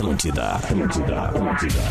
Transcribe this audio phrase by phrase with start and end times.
[0.00, 1.82] Atlântida, Atlântida, Atlântida.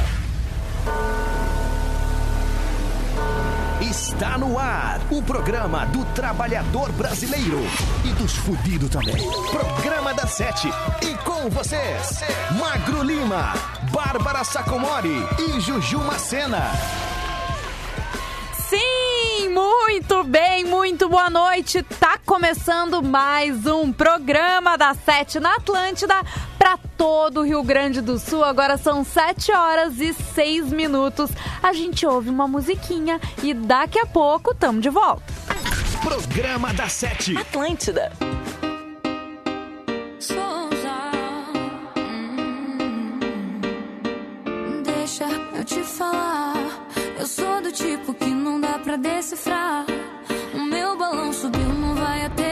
[3.79, 7.59] Está no ar o programa do trabalhador brasileiro
[8.03, 9.15] e dos fudidos também.
[9.51, 10.69] Programa da Sete.
[11.03, 12.21] E com vocês,
[12.59, 13.53] Magro Lima,
[13.91, 16.63] Bárbara Sacomori e Juju Macena.
[18.53, 21.83] Sim, muito bem, muito boa noite.
[21.83, 26.15] Tá começando mais um programa da Sete na Atlântida
[26.59, 28.43] para todo o Rio Grande do Sul.
[28.43, 31.31] Agora são 7 horas e 6 minutos.
[31.63, 35.23] A gente ouve uma musiquinha e daqui a pouco tamo de volta.
[36.03, 37.35] Programa da Sete.
[37.37, 38.11] Atlântida.
[40.19, 40.95] Souza,
[41.97, 43.19] hum,
[44.83, 46.55] deixa eu te falar.
[47.17, 49.85] Eu sou do tipo que não dá pra decifrar.
[50.53, 52.48] O meu balão subiu, não vai aterrissar.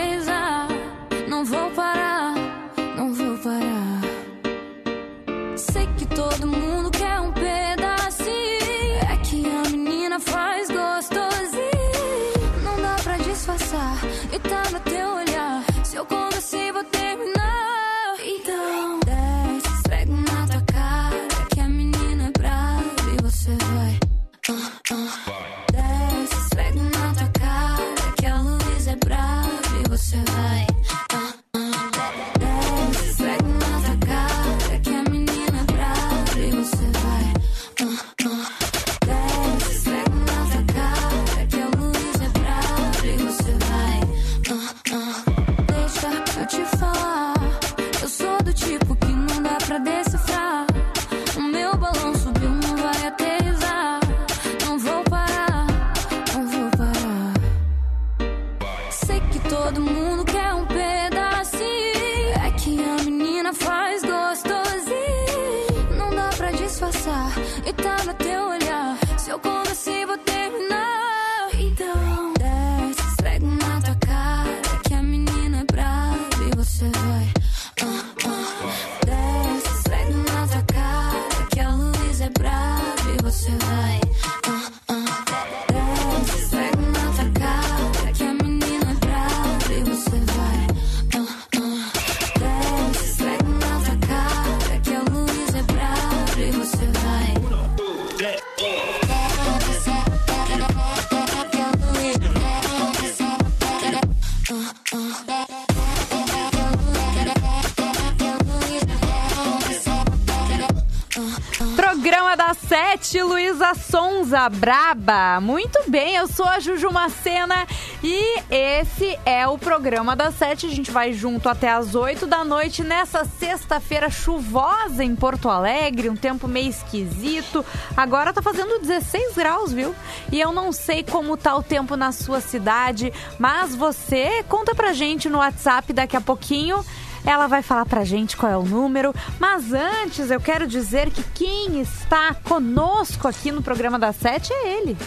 [114.27, 115.39] Sonza, braba.
[115.39, 117.65] Muito bem, eu sou a Juju Macena
[118.03, 120.65] e esse é o programa da Sete.
[120.65, 126.09] A gente vai junto até as 8 da noite nessa sexta-feira chuvosa em Porto Alegre,
[126.09, 127.65] um tempo meio esquisito.
[127.95, 129.95] Agora tá fazendo 16 graus, viu?
[130.29, 134.91] E eu não sei como tá o tempo na sua cidade, mas você conta pra
[134.91, 136.83] gente no WhatsApp daqui a pouquinho.
[137.27, 141.21] Ela vai falar pra gente qual é o número, mas antes eu quero dizer que
[141.35, 144.97] quem está conosco aqui no programa da Sete é ele.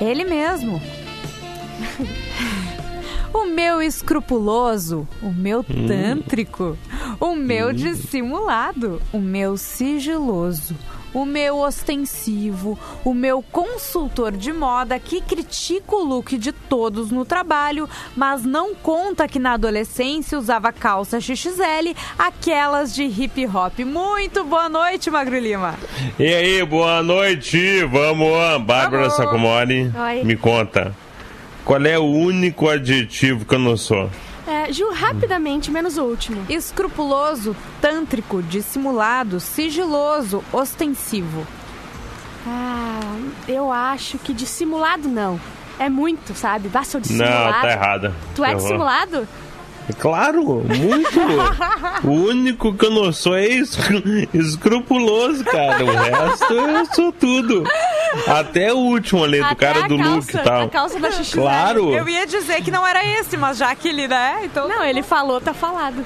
[0.00, 0.80] Ele mesmo.
[3.32, 6.76] O meu escrupuloso, o meu tântrico,
[7.20, 10.74] o meu dissimulado, o meu sigiloso,
[11.12, 17.24] o meu ostensivo, o meu consultor de moda que critica o look de todos no
[17.24, 23.80] trabalho, mas não conta que na adolescência usava calça XXL, aquelas de hip hop.
[23.80, 25.74] Muito boa noite, Magro Lima.
[26.18, 28.30] E aí, boa noite, vamos,
[28.62, 29.16] Bárbara Vamos.
[29.16, 30.24] Sacomori, Oi.
[30.24, 30.94] me conta,
[31.64, 34.10] qual é o único adjetivo que eu não sou?
[34.50, 36.44] É, Ju, rapidamente, menos o último.
[36.48, 41.46] Escrupuloso, tântrico, dissimulado, sigiloso, ostensivo.
[42.46, 43.00] Ah,
[43.46, 45.40] eu acho que dissimulado não.
[45.78, 46.68] É muito, sabe?
[46.68, 47.60] Basta o Não, dissimulado.
[47.62, 48.14] tá errada.
[48.34, 49.28] Tu é dissimulado?
[49.98, 51.20] Claro, muito.
[52.04, 53.76] o único que eu não sou é es-
[54.32, 55.84] escrupuloso, cara.
[55.84, 57.64] O resto eu sou tudo.
[58.26, 60.62] Até o último ali, do Até cara a do calça, look e tal.
[60.62, 61.40] A calça da XXL.
[61.40, 61.94] Claro.
[61.94, 64.40] Eu ia dizer que não era esse, mas já que ele, né?
[64.44, 64.68] Então.
[64.68, 66.04] Não, ele falou, tá falado.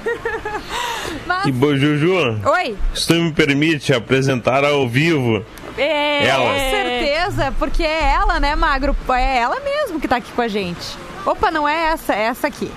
[1.25, 1.45] Mas...
[1.45, 2.75] E, bo- Juju, Oi!
[2.93, 5.43] se tu me permite apresentar ao vivo
[5.77, 6.45] É, Ela.
[6.53, 8.95] Com certeza, porque é ela, né, Magro?
[9.09, 10.97] É ela mesmo que tá aqui com a gente.
[11.25, 12.69] Opa, não é essa, é essa aqui.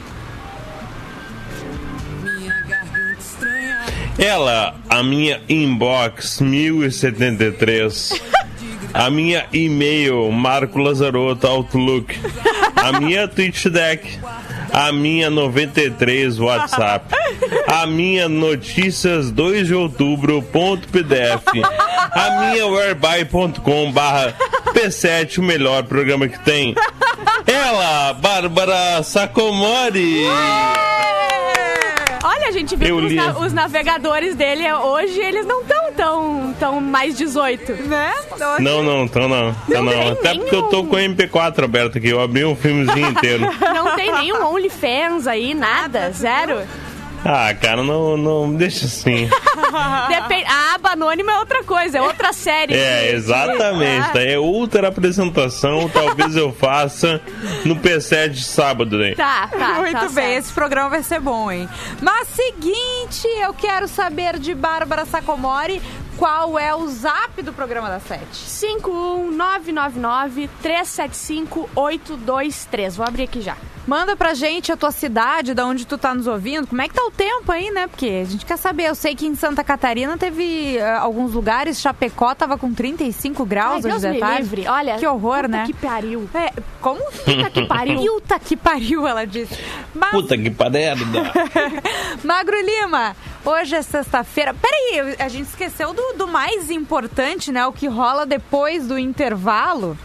[4.19, 8.21] Ela, a minha inbox 1073.
[8.93, 12.15] A minha e-mail Marco Lazarotto Outlook.
[12.77, 14.19] A minha Twitch Deck.
[14.73, 17.15] a minha 93 WhatsApp,
[17.67, 21.45] a minha notícias 2 de outubro ponto PDF,
[22.13, 24.35] a minha whereby.com barra
[24.75, 26.75] P7, o melhor programa que tem.
[27.47, 30.25] Ela, Bárbara Sacomori.
[32.39, 36.55] Olha, a gente viu que os, na- os navegadores dele hoje, eles não estão tão,
[36.59, 37.73] tão mais 18.
[37.73, 38.13] Né?
[38.61, 39.55] Não, não, então não.
[39.69, 40.13] Então Não não.
[40.13, 42.09] Até porque eu tô com o MP4 aberto aqui.
[42.09, 43.45] Eu abri um filmezinho inteiro.
[43.75, 46.61] Não tem nenhum OnlyFans aí, nada, zero.
[47.25, 49.29] Ah, cara, não, não deixa assim.
[50.09, 52.75] Depende, a aba anônima é outra coisa, é outra série.
[52.75, 54.13] É, exatamente.
[54.13, 55.89] de- É outra apresentação.
[55.89, 57.21] Talvez eu faça
[57.65, 59.15] no P7 de sábado, né?
[59.15, 59.75] Tá, tá.
[59.75, 60.39] Muito tá bem, certo.
[60.39, 61.69] esse programa vai ser bom, hein?
[62.01, 65.83] Mas seguinte, eu quero saber de Bárbara Sacomori
[66.17, 68.45] qual é o zap do programa da Sete.
[71.75, 72.97] 51999-375-823.
[72.97, 73.57] Vou abrir aqui já.
[73.89, 76.67] Manda pra gente a tua cidade, da onde tu tá nos ouvindo.
[76.67, 77.87] Como é que tá o tempo aí, né?
[77.87, 78.85] Porque a gente quer saber.
[78.85, 83.87] Eu sei que em Santa Catarina teve eh, alguns lugares, Chapecó tava com 35 graus
[83.87, 84.43] Ai, hoje Deus de tarde.
[84.43, 84.69] livre.
[84.69, 85.65] Olha, que horror, puta né?
[85.65, 86.29] que pariu.
[86.35, 86.53] É,
[86.83, 87.01] como?
[87.25, 88.03] Puta que pariu.
[88.03, 89.59] Puta que pariu, ela disse.
[89.95, 91.01] Mas, Puta que pareda.
[92.23, 94.53] Magro Lima, hoje é sexta-feira.
[94.53, 97.67] Peraí, a gente esqueceu do, do mais importante, né?
[97.67, 99.97] O que rola depois do intervalo.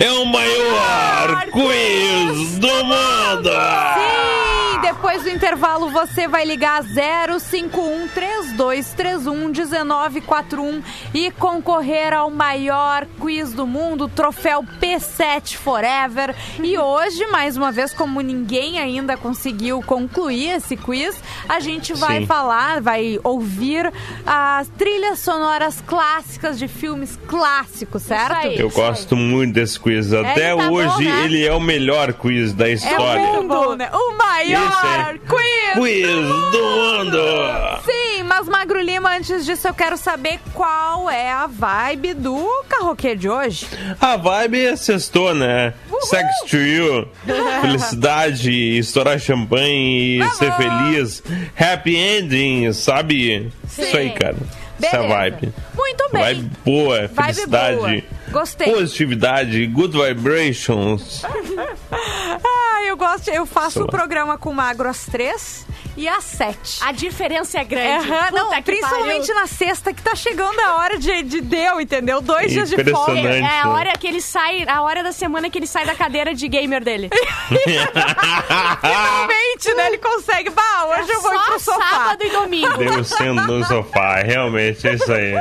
[0.00, 3.50] É o maior quiz do mundo!
[3.94, 10.82] Sim, depois do intervalo você vai ligar 051 3231 1941
[11.12, 16.34] e concorrer ao maior quiz do mundo, o troféu P7 Forever.
[16.62, 21.16] E hoje, mais uma vez, como ninguém ainda conseguiu concluir esse quiz,
[21.48, 22.26] a gente vai Sim.
[22.26, 23.92] falar, vai ouvir
[24.26, 28.38] as trilhas sonoras clássicas de filmes clássicos, certo?
[28.38, 28.58] aí.
[28.58, 30.12] Eu gosto muito desse quiz.
[30.12, 31.24] Até Ele tá bom, hoje né?
[31.24, 33.22] ele é o melhor quiz da É história.
[33.22, 33.88] o mundo, né?
[33.92, 37.18] O maior quiz Quiz do mundo!
[37.84, 43.14] Sim, mas Magro Lima, antes disso eu quero saber qual é a vibe do carroquê
[43.14, 43.66] de hoje.
[44.00, 45.74] A vibe é sextou, né?
[46.02, 47.08] Sex to you,
[47.60, 51.22] felicidade, estourar champanhe e ser feliz.
[51.58, 53.52] Happy ending, sabe?
[53.66, 54.36] Isso aí, cara.
[54.80, 55.14] Essa é a Beleza.
[55.18, 55.52] vibe.
[55.76, 56.22] Muito bem.
[56.22, 57.76] Vibe boa, Vibe felicidade.
[57.76, 58.02] boa.
[58.30, 58.72] Gostei.
[58.72, 61.22] Positividade, good vibrations.
[61.90, 63.88] Ah, eu gosto, eu faço o lá.
[63.88, 65.66] programa com Magro às três
[65.96, 66.78] e às sete.
[66.80, 68.06] A diferença é grande.
[68.06, 69.34] Puta não, que principalmente pariu.
[69.34, 72.20] na sexta, que tá chegando a hora de, de deu, entendeu?
[72.20, 73.18] Dois dias de folga.
[73.18, 73.66] É a né?
[73.66, 76.84] hora que ele sai, a hora da semana que ele sai da cadeira de gamer
[76.84, 77.10] dele.
[78.80, 79.86] Finalmente, né?
[79.88, 80.50] Ele consegue.
[80.50, 81.88] Bah, hoje eu vou ir Só pro sofá.
[81.88, 82.76] sábado e domingo.
[82.76, 85.32] Deu sendo no sofá, realmente, é isso aí.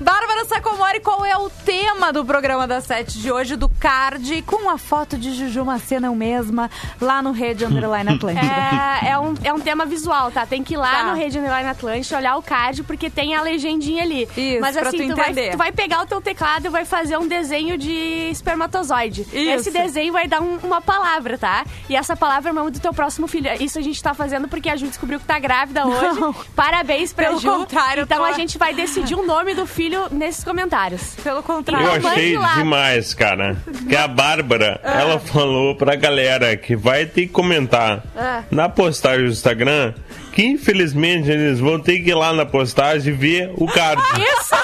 [0.00, 4.70] Bárbara Sacomori, qual é o tema do programa das sete de hoje, do card, com
[4.70, 6.70] a foto de Juju Macena eu mesma,
[7.00, 8.46] lá no Rede Underline Atlântida?
[9.06, 10.46] É, é um, é um tema visual, tá?
[10.46, 11.02] Tem que ir lá Tá.
[11.04, 14.28] no Rede Underline Atlântica, olhar o card, porque tem a legendinha ali.
[14.36, 15.50] Isso, Mas pra assim, tu tu, vai, entender.
[15.52, 19.22] tu vai pegar o teu teclado e vai fazer um desenho de espermatozoide.
[19.22, 19.36] Isso.
[19.36, 21.64] Esse desenho vai dar um- uma palavra, tá?
[21.88, 23.50] E essa palavra é o nome do teu próximo filho.
[23.60, 26.20] Isso a gente tá fazendo porque a Ju descobriu que tá grávida hoje.
[26.20, 26.32] Não.
[26.54, 27.48] Parabéns pra Pelo Ju.
[27.50, 31.14] contrário, eu Então tô- a gente vai decidir o nome do filho nesses comentários.
[31.22, 31.86] Pelo Eu contrário.
[31.88, 33.56] Então, achei demais, cara.
[33.88, 35.00] Que a Bárbara, Ah.
[35.00, 38.42] ela falou pra galera que vai ter que comentar Ah.
[38.50, 39.92] na postagem do Instagram
[40.32, 44.02] que infelizmente eles vão ter que ir lá na postagem ver o card.
[44.22, 44.54] Isso!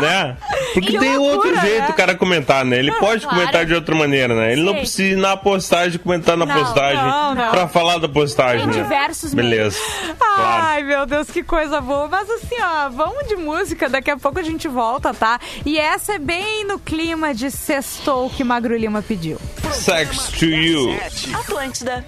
[0.00, 0.36] Né?
[0.74, 1.88] Porque Que tem loucura, outro jeito né?
[1.90, 2.78] o cara comentar, né?
[2.78, 3.36] Ele pode claro.
[3.38, 4.52] comentar de outra maneira, né?
[4.52, 4.78] Ele não Sim.
[4.78, 7.50] precisa ir na postagem comentar na Não, postagem não, não.
[7.50, 8.68] pra falar da postagem.
[8.68, 8.82] Tem né?
[8.82, 9.78] diversos Beleza.
[10.18, 10.62] Claro.
[10.64, 12.08] Ai, meu Deus, que coisa boa.
[12.08, 15.40] Mas assim, ó, vamos de música, daqui a pouco a gente volta, tá?
[15.64, 19.38] E essa é bem no clima de sextou que Magro Lima pediu.
[19.72, 20.96] Sex to you.
[21.34, 22.04] Atlântida.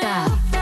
[0.00, 0.55] Selecta.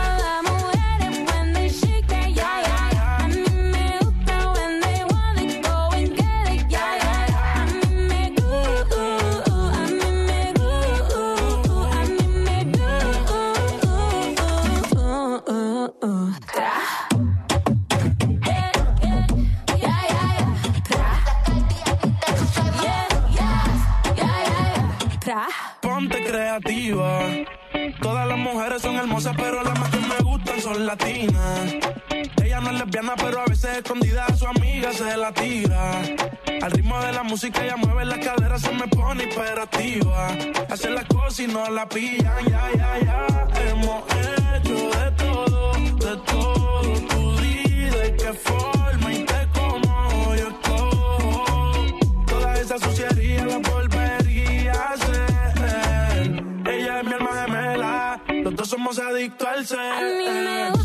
[36.65, 40.29] Al ritmo de la música ella mueve la cadera, se me pone hiperactiva.
[40.71, 43.49] Hace las cosas y no la pillan, ya, ya, ya.
[43.69, 46.83] Hemos hecho de todo, de todo.
[47.09, 51.45] Tú di de qué forma y te como yo escojo.
[52.27, 56.45] Toda esa suciedad la volvería a hacer.
[56.67, 60.84] Ella es mi alma gemela, los dos somos adictos al ser.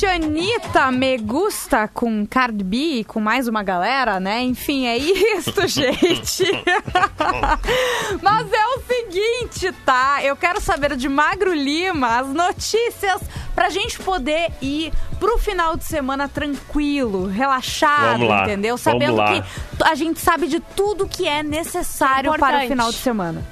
[0.00, 4.40] Anitta, Me Gusta, com Cardi B, e com mais uma galera, né?
[4.42, 6.44] Enfim, é isso, gente.
[8.22, 10.20] Mas é o seguinte, tá?
[10.22, 13.20] Eu quero saber de Magro Lima as notícias
[13.54, 18.76] pra gente poder ir pro final de semana tranquilo, relaxado, Vamos lá, entendeu?
[18.76, 19.32] vamos Sabendo lá.
[19.40, 19.44] que
[19.84, 22.68] a gente sabe de tudo que é necessário para o Importante.
[22.68, 23.44] final de semana.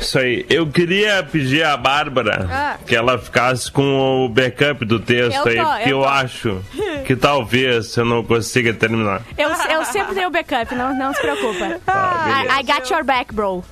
[0.00, 0.44] Isso aí.
[0.50, 2.76] Eu queria pedir à Bárbara Ah.
[2.86, 6.60] que ela ficasse com o backup do texto Eu aí, tô, porque eu eu, acho
[7.06, 9.22] que talvez eu não consiga terminar.
[9.38, 11.78] Eu, eu sempre tenho backup, não, não se preocupa.
[11.86, 12.60] Tá, I, beleza.
[12.60, 13.64] I got your back, bro.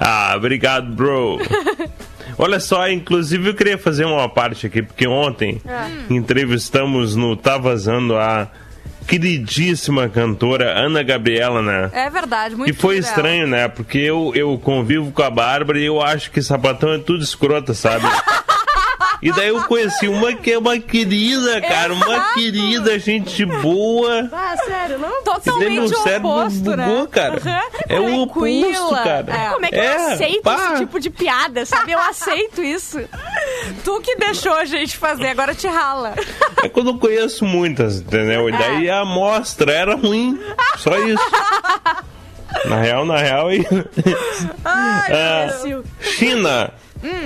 [0.00, 1.38] Ah, obrigado, bro.
[2.38, 5.60] Olha só, inclusive eu queria fazer uma parte aqui, porque ontem
[6.10, 8.48] entrevistamos no Tá Vazando a
[9.06, 11.90] queridíssima cantora Ana Gabriela, né?
[11.92, 13.68] É verdade, muito E foi estranho, né?
[13.68, 17.74] Porque eu, eu convivo com a Bárbara e eu acho que sapatão é tudo escrota,
[17.74, 18.06] sabe?
[19.22, 24.28] E daí eu conheci uma que é uma querida, cara, uma querida, gente boa.
[24.32, 25.20] Ah, sério, não?
[25.20, 27.08] E Totalmente meu cérebro oposto, bugou, né?
[27.10, 27.42] cara.
[27.88, 29.02] É o oposto, Tranquila.
[29.02, 29.32] cara.
[29.32, 29.50] É.
[29.50, 30.54] Como é que eu aceito pá.
[30.72, 31.92] esse tipo de piada, sabe?
[31.92, 32.98] Eu aceito isso.
[33.84, 36.14] Tu que deixou a gente fazer, agora te rala.
[36.62, 38.48] É quando eu conheço muitas, entendeu?
[38.48, 40.38] E daí a amostra era ruim.
[40.76, 41.24] Só isso.
[42.66, 43.52] Na real, na real.
[43.52, 43.66] E...
[44.64, 45.48] Ah,
[46.00, 46.72] China.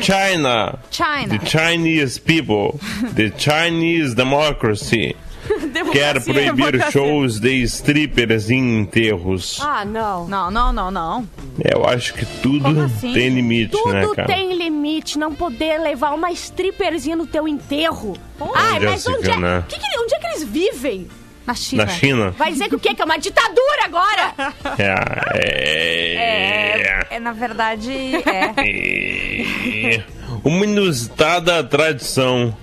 [0.01, 0.79] China.
[0.91, 1.39] China.
[1.39, 2.79] The Chinese people.
[3.15, 5.17] The Chinese democracy.
[5.93, 6.91] Quer proibir democracia.
[6.93, 9.59] shows de strippers em enterros.
[9.61, 10.29] Ah, não.
[10.29, 11.29] Não, não, não, não.
[11.65, 13.13] Eu acho que tudo assim?
[13.13, 14.29] tem limite, né, Tudo cara?
[14.29, 18.17] tem limite, não poder levar uma stripperzinha no teu enterro.
[18.55, 19.65] Ai, é mas onde é, né?
[19.69, 21.09] que que- onde é que eles vivem?
[21.47, 21.85] Na China.
[21.85, 22.31] Na China?
[22.33, 22.95] Vai dizer que o quê?
[22.95, 24.35] Que é uma ditadura agora?
[24.79, 26.21] É.
[26.23, 27.91] É, é, na verdade,
[28.27, 29.95] é.
[29.97, 30.05] É.
[30.45, 32.55] Uma inusitada tradição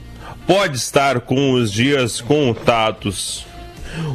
[0.46, 3.46] pode estar com os dias contatos.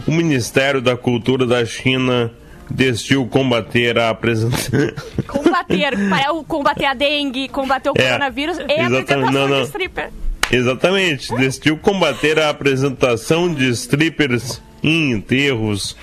[0.07, 2.31] O Ministério da Cultura da China
[2.71, 4.81] decidiu combater a apresentação.
[5.27, 9.61] Combater, para combater a dengue, combater o É, coronavírus e a apresentação Não, não.
[9.61, 10.11] de stripper.
[10.53, 15.97] Exatamente, decidiu combater a apresentação de strippers em enterros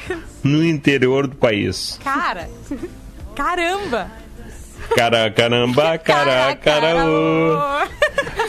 [0.43, 1.99] no interior do país.
[2.03, 2.49] Cara,
[3.35, 4.11] caramba.
[4.95, 7.87] Cara, caramba, cara, cara.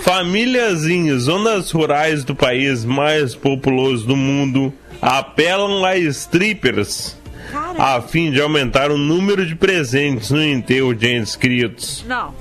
[0.02, 7.20] Famílias em zonas rurais do país mais populoso do mundo apelam a strippers
[7.78, 12.04] a fim de aumentar o número de presentes no enterro de inscritos.
[12.06, 12.34] Não.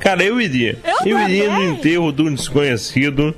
[0.00, 0.78] Cara, eu iria.
[1.04, 3.34] Eu iria no enterro de um desconhecido.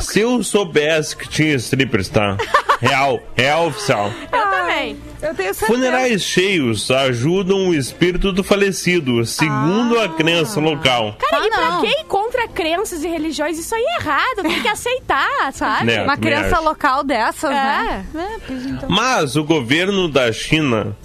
[0.00, 2.36] Se eu soubesse que tinha strippers, tá?
[2.80, 4.10] Real, real oficial.
[4.32, 4.96] Eu também.
[5.20, 5.66] Eu tenho certeza.
[5.66, 11.16] Funerais cheios ajudam o espírito do falecido, segundo a crença local.
[11.18, 11.80] Cara, Ah, e pra não.
[11.82, 15.86] quem contra crenças e religiões, isso aí é errado, tem que aceitar, sabe?
[15.86, 16.02] Né?
[16.04, 16.16] Uma
[16.56, 16.64] acho.
[16.64, 17.54] local dessas, É.
[17.54, 18.06] né?
[18.14, 18.88] É, pois então.
[18.88, 20.96] Mas o governo da China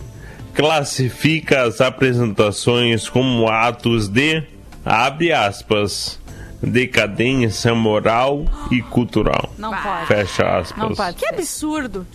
[0.54, 4.44] classifica as apresentações como atos de,
[4.86, 6.20] abre aspas,
[6.62, 9.54] decadência moral e cultural.
[9.58, 10.08] Não pode.
[10.08, 10.78] Fecha aspas.
[10.78, 11.18] Não pode.
[11.18, 12.06] Que absurdo.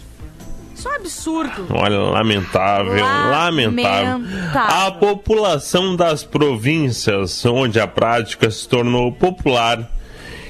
[0.75, 1.67] Isso é um absurdo.
[1.71, 4.13] Olha, lamentável, lamentável.
[4.13, 4.87] Lamentável.
[4.87, 9.91] A população das províncias onde a prática se tornou popular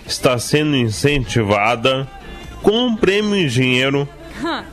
[0.07, 2.07] está sendo incentivada
[2.63, 4.07] com um prêmio em dinheiro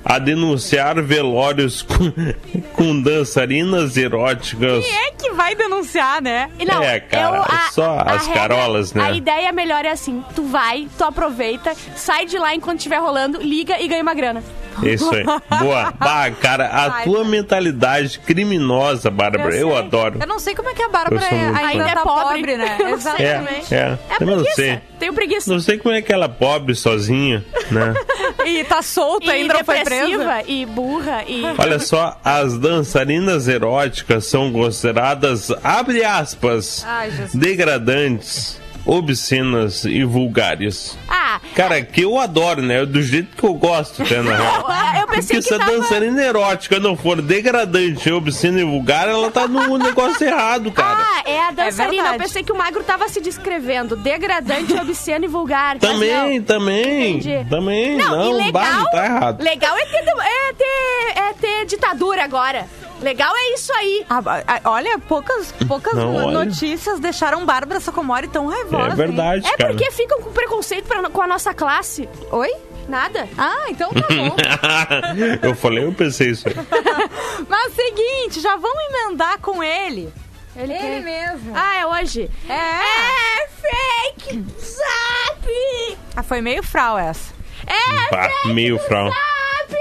[0.03, 2.11] a denunciar velórios com,
[2.73, 4.85] com dançarinas eróticas.
[4.85, 6.49] Quem é que vai denunciar, né?
[6.65, 9.03] Não, É, cara, eu- só as carolas, né?
[9.03, 13.39] A ideia melhor é assim: tu vai, tu aproveita, sai de lá enquanto estiver rolando,
[13.41, 14.43] liga e ganha uma grana.
[14.83, 15.23] Isso aí.
[15.59, 15.93] Boa.
[15.99, 17.31] Bah, cara, a Vai, tua vai.
[17.31, 20.17] mentalidade criminosa, Bárbara, eu, Eu adoro.
[20.19, 21.93] Eu não sei como é que a Bárbara muito ainda fã.
[21.93, 22.23] tá É pobre.
[22.23, 22.77] pobre, né?
[22.81, 23.11] Eu sei.
[23.25, 23.75] É, Exatamente.
[23.75, 23.97] é.
[24.09, 24.81] É Eu não sei.
[24.99, 25.51] Tenho preguiça.
[25.51, 27.93] Não sei como é que ela é pobre sozinha, né?
[28.45, 30.43] E tá solta, E ainda foi presa.
[30.45, 31.41] e burra, e...
[31.57, 40.97] Olha só, as dançarinas eróticas são consideradas, abre aspas, Ai, degradantes, obscenas e vulgares.
[41.09, 42.85] Ah, Cara, que eu adoro, né?
[42.85, 44.67] Do jeito que eu gosto, até, na real.
[45.01, 45.71] eu pensei Porque se a tava...
[45.71, 50.97] dançarina erótica não for degradante, obscena e vulgar, ela tá no negócio errado, cara.
[50.99, 51.91] Ah, é a dançarina.
[52.03, 52.15] verdade.
[52.15, 53.95] eu pensei que o magro tava se descrevendo.
[53.95, 55.77] Degradante, obsceno e vulgar.
[55.79, 56.45] Também, não.
[56.45, 57.49] também, Entendi.
[57.49, 59.43] também, Não, não, legal, bah, tá errado.
[59.43, 62.65] legal é ter, é, ter, é ter ditadura agora.
[63.01, 64.05] Legal é isso aí.
[64.09, 66.45] Ah, ah, olha, poucas, poucas Não, olha.
[66.45, 68.87] notícias deixaram Bárbara Sacomori tão raivosa.
[68.87, 68.95] É hein?
[68.95, 69.69] verdade, É cara.
[69.73, 72.07] porque ficam com preconceito pra- com a nossa classe.
[72.31, 72.53] Oi?
[72.87, 73.27] Nada.
[73.37, 74.35] Ah, então tá bom.
[75.41, 76.55] eu falei, eu pensei isso aí.
[77.49, 80.11] Mas seguinte, já vamos emendar com ele.
[80.55, 81.51] Ele, Ele quer- mesmo.
[81.53, 82.29] Ah, é hoje?
[82.47, 82.53] É.
[82.53, 85.97] É fake zap!
[86.15, 87.33] Ah, foi meio frau essa.
[87.67, 89.09] É Bah, meio frau.
[89.09, 89.75] zap!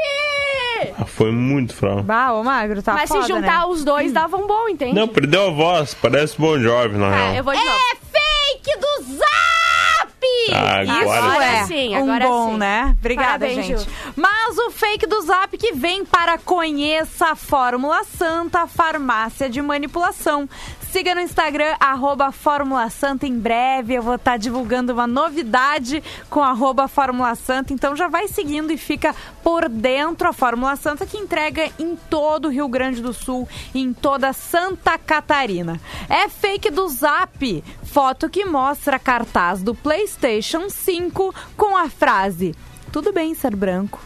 [0.99, 2.03] Ah, foi muito frau.
[2.03, 3.67] Bah, ô magro, tá Mas foda, se juntar né?
[3.67, 4.95] os dois, dava um bom, entende?
[4.95, 7.35] Não, perdeu a voz, parece Bon Jovi, na Ah, real.
[7.37, 7.79] eu vou de novo.
[7.93, 10.15] É fake do Zap!
[10.53, 12.57] Ah, Isso agora é sim, um agora bom, sim.
[12.59, 12.97] né?
[12.99, 13.81] Obrigada, Parabéns, gente.
[13.83, 13.87] Ju.
[14.17, 20.49] Mas o fake do Zap que vem para Conheça a Fórmula Santa, farmácia de manipulação.
[20.95, 23.27] Siga no Instagram, arroba Fórmula Santa.
[23.27, 27.73] Em breve eu vou estar divulgando uma novidade com arroba Fórmula Santa.
[27.73, 32.45] Então já vai seguindo e fica por dentro a Fórmula Santa que entrega em todo
[32.45, 35.81] o Rio Grande do Sul e em toda Santa Catarina.
[36.09, 37.65] É fake do Zap.
[37.83, 42.55] Foto que mostra cartaz do PlayStation 5 com a frase:
[42.93, 44.01] Tudo bem ser branco.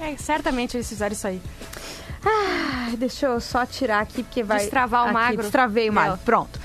[0.00, 1.40] É, certamente eles fizeram isso aí.
[2.24, 4.58] Ai, deixa eu só tirar aqui porque vai.
[4.58, 5.42] Destravar o aqui, magro.
[5.42, 6.18] Destravei o magro.
[6.24, 6.58] Pronto.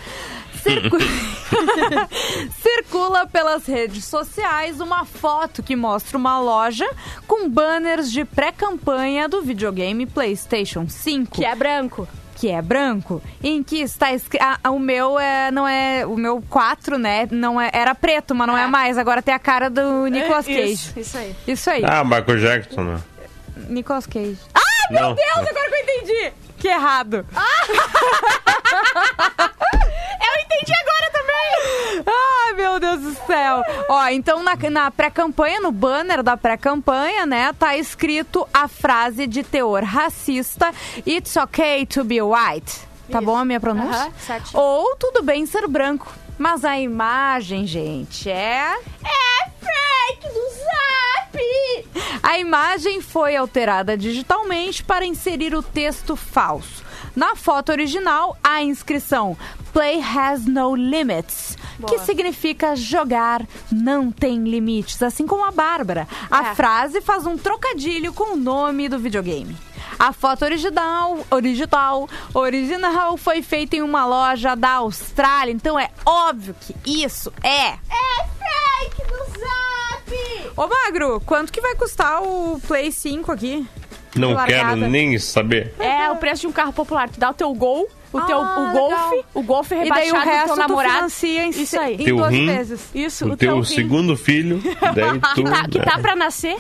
[0.63, 0.98] Circu-
[2.62, 6.89] Circula pelas redes sociais uma foto que mostra uma loja
[7.28, 12.08] com banners de pré-campanha do videogame PlayStation 5 Que é branco.
[12.36, 14.44] que é branco, em que está escrito.
[14.70, 16.06] o meu é, não é.
[16.06, 17.28] O meu 4, né?
[17.32, 18.68] Não é, era preto, mas não é, É.
[18.68, 18.98] mais.
[18.98, 20.72] Agora tem a cara do Nicolas Cage.
[20.74, 21.36] Isso, isso aí.
[21.48, 21.84] Isso aí.
[21.86, 23.00] Ah, Michael Jackson, né?
[23.70, 24.38] Nicolas Cage.
[24.54, 24.60] Ah,
[24.91, 25.13] meu Não.
[25.15, 26.34] Deus, agora que eu entendi!
[26.58, 27.26] Que errado.
[30.26, 32.04] Eu entendi agora também!
[32.08, 33.63] Ai, meu Deus do céu.
[33.89, 39.43] Ó, então na, na pré-campanha, no banner da pré-campanha, né, tá escrito a frase de
[39.43, 40.71] teor racista:
[41.06, 42.80] It's okay to be white.
[43.12, 43.26] Tá Isso.
[43.26, 44.12] bom a minha pronúncia?
[44.54, 46.12] Ou tudo bem ser branco.
[46.38, 48.74] Mas a imagem, gente, é.
[49.04, 52.19] É fake do zap!
[52.21, 56.84] A imagem foi alterada digitalmente para inserir o texto falso.
[57.15, 59.38] Na foto original, a inscrição
[59.71, 61.91] Play has no limits, Boa.
[61.93, 66.08] que significa jogar não tem limites, assim como a Bárbara.
[66.32, 66.56] A É.
[66.56, 69.56] frase faz um trocadilho com o nome do videogame.
[69.98, 76.56] A foto original, original, original foi feita em uma loja da Austrália, então é óbvio
[76.60, 77.78] que isso é É
[78.86, 80.52] fake do zap!
[80.58, 83.68] Ô Magro, quanto que vai custar o Play 5 aqui?
[84.15, 84.75] Não Largada.
[84.75, 85.73] quero nem saber.
[85.80, 87.10] É o preço de um carro popular.
[87.10, 89.25] Tu dá o teu gol, o teu Ah, o golfe, legal.
[89.34, 90.93] o golfe E daí rebaixado o do resto teu tu namorado.
[90.95, 91.93] financia em, Isso aí.
[91.95, 92.45] em Teu 12 rim.
[92.45, 92.82] vezes.
[92.95, 93.63] Isso, o teu rim.
[93.65, 94.62] segundo filho,
[94.93, 95.34] daí tu.
[95.36, 95.86] Que tá, que né?
[95.86, 96.58] tá pra nascer.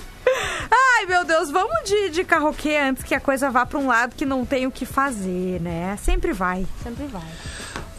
[0.71, 4.15] Ai, meu Deus, vamos de, de carroquê antes que a coisa vá pra um lado
[4.15, 5.97] que não tem o que fazer, né?
[6.01, 6.65] Sempre vai.
[6.83, 7.21] Sempre vai.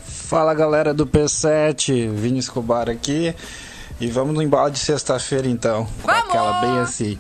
[0.04, 3.34] Fala galera do P7, Vini Escobar aqui.
[3.98, 5.86] E vamos no embalo de sexta-feira então.
[6.02, 6.24] Com Vamos!
[6.28, 7.18] aquela bem assim.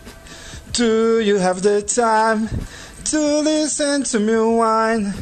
[0.76, 2.48] Do you have the time
[3.10, 5.14] to listen to me whine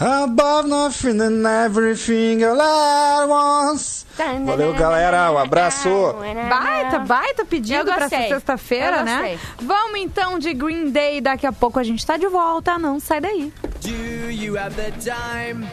[0.00, 4.06] above nothing and everything all at once.
[4.16, 5.30] Valeu, galera.
[5.32, 6.14] Um abraço.
[6.48, 9.38] Baita, baita pedido pra essa sexta-feira, né?
[9.60, 11.20] Vamos então de Green Day.
[11.20, 12.78] Daqui a pouco a gente tá de volta.
[12.78, 13.52] Não sai daí.
[13.82, 15.66] Do you have the time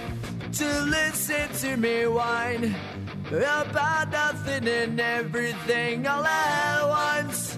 [0.54, 2.76] to listen to me whine
[3.30, 7.58] about nothing and everything all at once?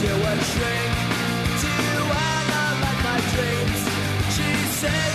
[0.00, 0.92] to a shrink
[1.60, 1.72] to
[2.32, 3.80] analyze my dreams.
[4.34, 5.09] She says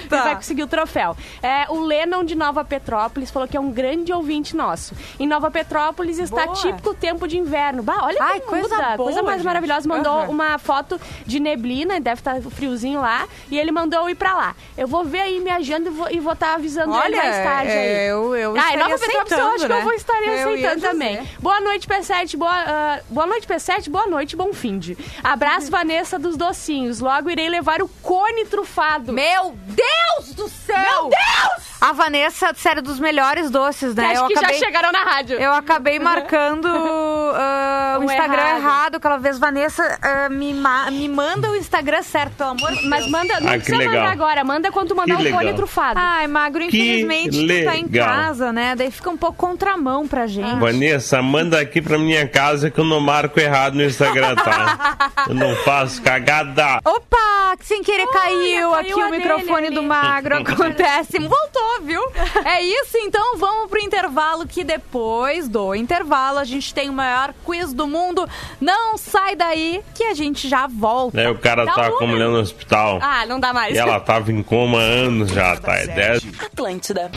[0.08, 0.22] Tá.
[0.24, 1.16] vai conseguir o troféu.
[1.42, 4.94] É, o Lennon de Nova Petrópolis falou que é um grande ouvinte nosso.
[5.18, 6.56] Em Nova Petrópolis está Boa.
[6.56, 7.82] típico tempo de inverno.
[7.82, 9.46] Bah, olha Ai, que coisa muda, boa, coisa mais gente.
[9.46, 9.88] maravilhosa.
[9.88, 10.28] Mandou Aham.
[10.30, 14.56] uma foto de neblina, deve estar friozinho lá, e ele mandou eu ir pra lá.
[14.76, 17.72] Eu vou ver aí minha agenda e vou estar tá avisando ele Olha, mais tarde
[17.72, 17.78] aí.
[17.78, 19.82] é, eu, eu Ah, Nova Petrópolis eu acho aceitando, que eu né?
[19.82, 21.28] vou estar Eu ia aceitando também.
[21.40, 22.36] Boa noite, P7.
[22.36, 23.88] Boa, ah, boa noite, P7.
[23.90, 24.96] Boa noite, bom finde.
[25.22, 27.00] Abraço, Vanessa dos Docinhos.
[27.00, 29.12] Logo irei levar o cone trufado.
[29.12, 30.76] Meu Deus do céu!
[30.76, 31.68] Meu Deus!
[31.80, 34.06] A Vanessa, sério, dos melhores doces, né?
[34.06, 35.38] acho eu que acabei, já chegaram na rádio.
[35.38, 37.67] Eu acabei marcando ah,
[38.00, 38.58] o Instagram errado.
[38.58, 38.94] errado.
[38.96, 43.00] Aquela vez, Vanessa, ah, me, ma- me manda o Instagram certo, pelo amor de Mas
[43.00, 43.10] Deus.
[43.10, 43.94] manda, não Ah, que precisa legal.
[43.94, 44.44] mandar agora.
[44.44, 45.54] Manda quando mandar Que um legal.
[45.54, 45.98] trufado.
[46.00, 48.74] Ai, Magro, infelizmente tu tá em casa, né?
[48.76, 50.58] Daí fica um pouco contramão pra gente.
[50.58, 55.10] Vanessa, manda aqui pra minha casa que eu não marco errado no Instagram, tá?
[55.28, 56.80] Eu não faço cagada.
[56.84, 59.74] Opa, que sem querer caiu, caiu aqui o microfone ali.
[59.74, 60.36] do Magro.
[60.46, 61.18] Acontece.
[61.18, 62.00] Voltou, viu?
[62.44, 67.34] É isso, então vamos pro intervalo que depois do intervalo a gente tem o maior
[67.44, 68.28] quiz do mundo.
[68.60, 71.16] Não sai daí que a gente já volta.
[71.16, 72.98] Né, o cara Dá tá um mulher no hospital.
[73.02, 73.74] Ah, não dá mais.
[73.74, 75.76] E ela tava em coma há anos já, tá?
[75.76, 77.10] É 10 Atlântida.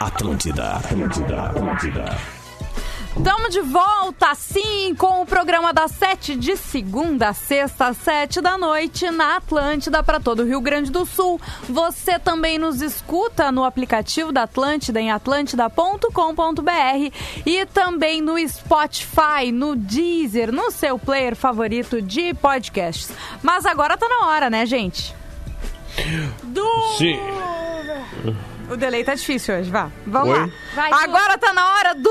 [0.00, 2.43] Atlântida, Atlântida, Atlântida.
[3.16, 8.40] Estamos de volta, sim, com o programa das sete de segunda a sexta, às sete
[8.40, 11.40] da noite, na Atlântida, para todo o Rio Grande do Sul.
[11.68, 17.12] Você também nos escuta no aplicativo da Atlântida, em atlântida.com.br
[17.46, 23.12] e também no Spotify, no Deezer, no seu player favorito de podcasts.
[23.42, 25.14] Mas agora tá na hora, né, gente?
[26.42, 26.96] Do...
[26.98, 27.16] Sim.
[28.68, 29.88] O delay tá difícil hoje, vá.
[30.04, 30.38] Vamos Oi?
[30.38, 30.50] lá.
[30.74, 32.10] Vai, agora tá na hora do...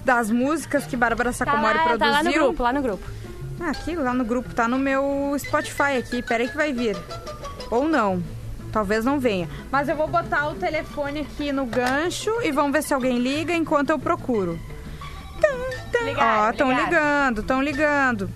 [0.05, 1.99] das músicas que Bárbara Tá Sacomori lá, produziu.
[1.99, 3.03] tá lá no grupo, lá no grupo.
[3.59, 6.21] Ah, aqui lá no grupo, tá no meu Spotify aqui.
[6.23, 6.95] Peraí que vai vir.
[7.69, 8.23] Ou não.
[8.71, 9.49] Talvez não venha.
[9.71, 13.53] Mas eu vou botar o telefone aqui no gancho e vamos ver se alguém liga
[13.53, 14.59] enquanto eu procuro.
[16.17, 18.29] Ó, estão ligando, estão ligando.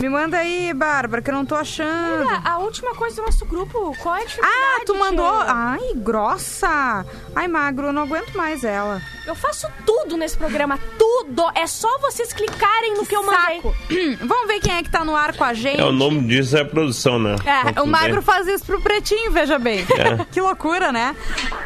[0.00, 2.26] Me manda aí, Bárbara, que eu não tô achando.
[2.26, 4.56] Olha, a última coisa do nosso grupo, qual é a dificuldade?
[4.80, 5.30] Ah, tu mandou.
[5.30, 5.44] tia?
[5.48, 7.04] Ai, grossa.
[7.36, 9.02] Ai, magro, eu não aguento mais ela.
[9.26, 11.44] Eu faço tudo nesse programa, tudo.
[11.54, 13.56] É só vocês clicarem no que eu mandei.
[13.56, 13.74] Saco.
[14.26, 15.80] Vamos ver quem é que tá no ar com a gente.
[15.80, 17.36] É, o nome disso é produção, né?
[17.44, 18.22] É, Então, o magro bem.
[18.22, 19.84] faz isso pro pretinho, veja bem.
[20.00, 20.24] É.
[20.32, 21.14] que loucura, né?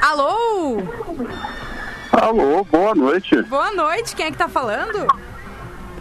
[0.03, 0.79] Alô?
[2.11, 3.41] Alô, boa noite.
[3.43, 5.07] Boa noite, quem é que tá falando?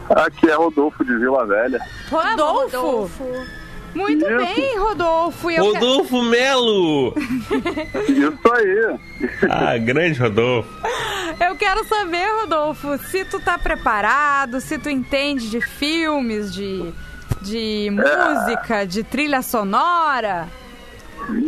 [0.10, 1.80] Aqui é Rodolfo de Vila Velha.
[2.10, 2.78] Rodolfo.
[2.78, 3.24] Rodolfo.
[3.96, 4.38] Muito Isso.
[4.38, 5.52] bem, Rodolfo.
[5.52, 7.14] Eu Rodolfo Melo!
[8.10, 9.00] Isso aí.
[9.50, 10.70] Ah, grande Rodolfo.
[11.40, 16.92] Eu quero saber, Rodolfo, se tu tá preparado, se tu entende de filmes, de,
[17.42, 20.48] de música, de trilha sonora.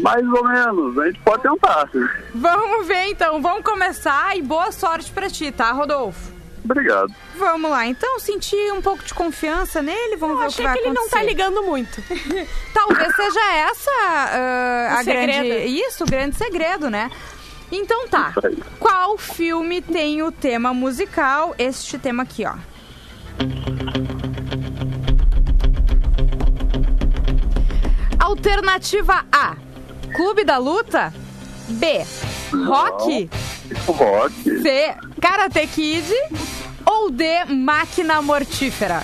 [0.02, 1.90] Mais ou menos, a gente pode tentar.
[2.34, 6.35] Vamos ver então, vamos começar e boa sorte pra ti, tá, Rodolfo?
[6.66, 7.14] Obrigado.
[7.38, 10.66] Vamos lá, então senti um pouco de confiança nele, vamos Eu ver o que achei
[10.66, 11.18] vai que ele não acontecer.
[11.20, 12.04] tá ligando muito.
[12.74, 13.92] Talvez seja essa
[14.92, 15.32] O a segredo.
[15.48, 15.66] grande.
[15.68, 17.12] Isso, o grande segredo, né?
[17.72, 18.34] Então tá.
[18.80, 21.54] Qual filme tem o tema musical?
[21.58, 22.56] Este tema aqui, ó.
[28.20, 29.56] Alternativa A:
[30.16, 31.14] Clube da Luta.
[31.68, 32.06] B:
[32.66, 33.30] Rock.
[33.88, 34.34] Rock.
[34.62, 36.06] C: Karate Kid.
[36.96, 39.04] Ou D: Máquina Mortífera.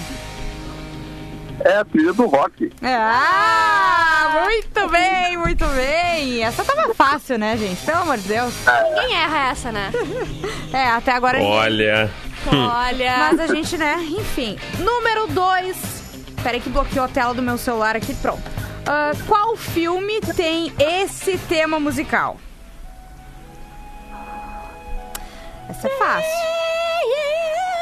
[1.64, 2.72] É a trilha do rock.
[2.82, 6.42] Ah, muito bem, muito bem.
[6.44, 7.86] Essa tava fácil, né, gente?
[7.86, 8.54] Pelo amor de Deus.
[8.96, 9.92] Ninguém erra essa, né?
[10.74, 11.38] É, até agora.
[11.38, 12.10] ninguém- Olha.
[12.48, 13.18] Olha.
[13.18, 13.98] Mas a gente, né?
[14.10, 14.58] Enfim.
[14.80, 15.78] Número 2.
[16.42, 18.16] Peraí que bloqueou a tela do meu celular aqui.
[18.16, 18.42] Pronto.
[18.88, 22.38] Ah, qual filme tem esse tema musical?
[25.70, 26.52] Essa é fácil.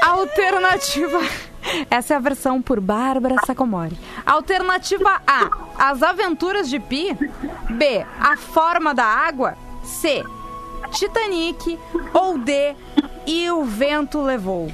[0.01, 1.19] Alternativa.
[1.89, 3.97] Essa é a versão por Bárbara Sacomori.
[4.25, 7.17] Alternativa A: As Aventuras de Pi.
[7.69, 9.57] B: A Forma da Água.
[9.83, 10.23] C:
[10.91, 11.79] Titanic.
[12.13, 12.75] Ou D:
[13.25, 14.71] E o Vento Levou.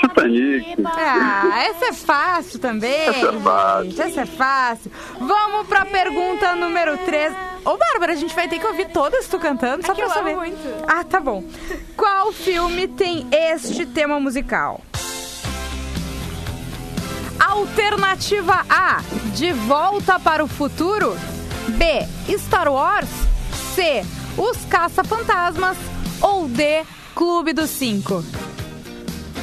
[0.00, 0.76] Titanic.
[0.84, 2.92] Ah, essa é fácil também.
[3.08, 3.90] Essa é fácil.
[3.90, 4.92] gente, Essa é fácil.
[5.18, 7.32] Vamos pra pergunta número 3.
[7.64, 10.14] Ô, Bárbara, a gente vai ter que ouvir todas tu cantando, só que pra eu
[10.14, 10.30] saber.
[10.32, 10.84] amo muito.
[10.86, 11.42] Ah, tá bom.
[11.96, 14.80] Qual filme tem este tema musical?
[17.38, 19.00] Alternativa A:
[19.34, 21.16] De Volta para o Futuro.
[21.68, 22.06] B:
[22.38, 23.08] Star Wars.
[23.74, 24.04] C:
[24.36, 25.76] Os Caça-Fantasmas.
[26.20, 28.22] Ou D: Clube dos Cinco.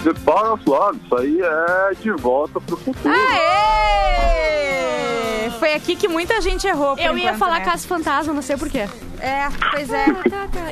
[0.04, 1.00] The Power of Love.
[1.06, 3.14] Isso aí é de volta pro futuro.
[3.14, 4.34] Aê!
[5.60, 6.98] Foi aqui que muita gente errou.
[6.98, 7.66] Eu ia enquanto, falar né?
[7.66, 8.88] Caso Fantasma, não sei porquê.
[9.20, 10.06] É, pois é.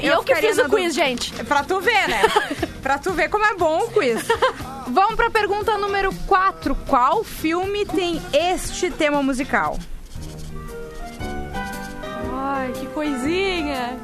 [0.02, 0.94] E eu, que ficaria fiz o quiz, dúvida.
[0.94, 1.32] gente.
[1.46, 2.22] Pra tu ver, né?
[2.84, 4.22] pra tu ver como é bom o quiz.
[4.88, 6.76] Vamos pra pergunta número 4.
[6.88, 9.78] Qual filme tem este tema musical?
[12.34, 13.98] Ai, que coisinha.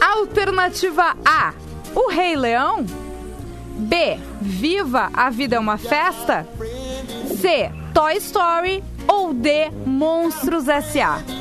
[0.00, 1.54] Alternativa A:
[1.94, 2.84] O Rei Leão.
[3.76, 6.46] B: Viva a Vida é uma Festa.
[7.40, 8.82] C: Toy Story.
[9.08, 11.35] Ou D: Monstros S.A.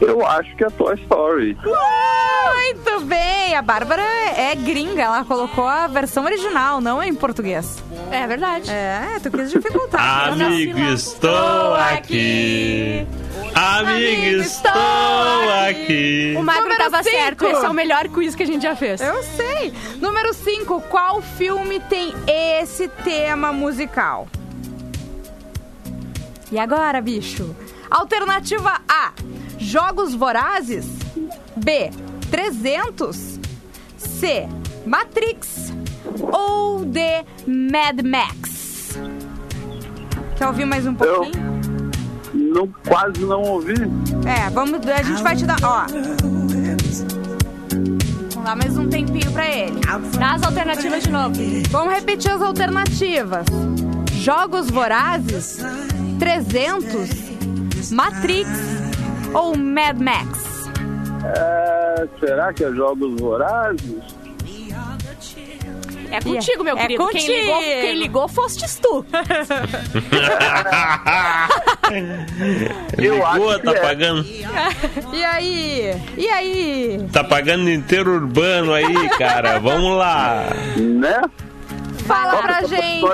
[0.00, 1.56] Eu acho que é Toy Story.
[1.64, 7.82] Muito bem, a Bárbara é gringa, ela colocou a versão original, não em português.
[8.10, 8.70] É verdade.
[8.70, 10.32] É, tu quis dificultar.
[10.34, 13.06] Amigo, estou aqui.
[13.54, 14.72] Amigo, estou
[15.68, 16.34] aqui.
[16.38, 17.16] O Magro Número tava cinco.
[17.16, 17.46] certo.
[17.46, 19.00] Esse é o melhor quiz que a gente já fez.
[19.00, 19.72] Eu sei.
[19.96, 24.28] Número 5, qual filme tem esse tema musical?
[26.52, 27.56] E agora, bicho?
[27.90, 29.12] Alternativa A:
[29.58, 30.86] Jogos Vorazes.
[31.56, 31.90] B:
[32.30, 33.40] 300.
[33.96, 34.48] C:
[34.84, 35.72] Matrix.
[36.32, 37.00] Ou D:
[37.46, 38.98] Mad Max.
[40.36, 41.56] Quer ouvir mais um pouquinho?
[42.34, 43.74] Não, quase não ouvi.
[44.26, 45.86] É, vamos, a gente vai te dar, ó.
[48.30, 49.80] Vamos dar mais um tempinho pra ele.
[50.18, 51.34] Dá as alternativas de novo.
[51.70, 53.46] Vamos repetir as alternativas.
[54.12, 55.58] Jogos Vorazes,
[56.18, 58.75] 300, Matrix
[59.36, 60.70] ou Mad Max?
[61.24, 64.16] É, será que é Jogos Vorazes?
[66.08, 67.08] É contigo, meu É querido.
[67.08, 67.32] Quem contigo.
[67.32, 69.04] ligou, quem ligou fostes tu.
[72.96, 73.80] Eu Ligou, acho que tá é.
[73.80, 74.24] pagando.
[75.12, 76.00] E aí?
[76.16, 77.08] E aí?
[77.12, 79.58] Tá pagando inteiro urbano aí, cara.
[79.58, 80.44] Vamos lá.
[80.76, 81.22] Né?
[82.06, 83.04] Fala pra gente?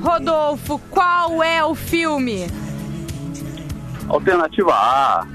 [0.00, 2.46] Rodolfo, qual é o filme?
[4.08, 5.26] Alternativa A.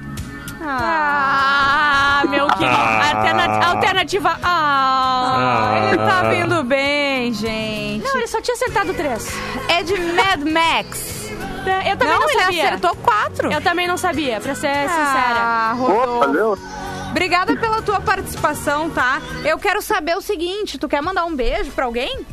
[0.62, 2.66] Ah, meu querido.
[2.76, 3.16] Ah.
[3.16, 4.38] Alterna- alternativa.
[4.42, 5.88] Ah.
[5.88, 8.04] Ele tá vindo bem, gente.
[8.04, 9.28] Não, ele só tinha acertado três.
[9.68, 11.16] É de Mad Max.
[11.84, 12.64] Eu também não, Não, ele sabia.
[12.66, 13.52] acertou quatro.
[13.52, 15.36] Eu também não sabia, pra ser sincera.
[15.38, 16.18] Ah, Pô, Rodolfo.
[16.20, 16.58] valeu.
[17.10, 19.20] Obrigada pela tua participação, tá?
[19.44, 22.24] Eu quero saber o seguinte, tu quer mandar um beijo pra alguém?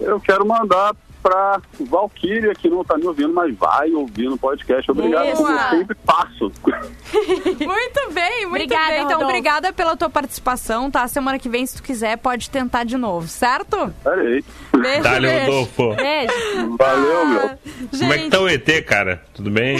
[0.00, 4.90] Eu quero mandar pra Valkyria, que não tá me ouvindo, mas vai ouvir no podcast.
[4.90, 5.36] Obrigado, eu
[5.70, 6.52] sempre faço.
[7.64, 8.96] Muito bem, muito Obrigada, bem.
[8.96, 9.24] Então, Rodolfo.
[9.24, 11.06] obrigada pela tua participação, tá?
[11.08, 13.92] Semana que vem, se tu quiser, pode tentar de novo, certo?
[14.02, 14.44] Peraí.
[14.76, 15.46] Beijo, Dale, beijo.
[15.50, 15.94] Rodolfo.
[15.96, 16.76] Beijo.
[16.76, 17.48] Valeu, meu.
[17.92, 19.22] Gente, Como é que tá o ET, cara?
[19.32, 19.76] Tudo bem?